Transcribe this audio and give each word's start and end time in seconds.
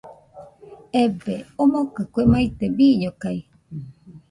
Ebee, 1.01 1.43
omokɨ 1.61 2.01
kue 2.13 2.23
maite, 2.31 2.65
bɨñokaɨɨɨ 2.75 3.45